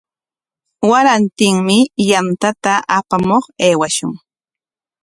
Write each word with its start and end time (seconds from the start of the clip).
Warantinmi 0.89 1.77
yantata 2.09 2.73
apamuq 2.97 3.45
aywashun. 3.65 4.13